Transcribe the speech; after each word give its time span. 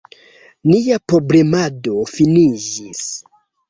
Nia 0.71 0.97
promenado 1.13 1.97
finiĝis. 2.17 3.09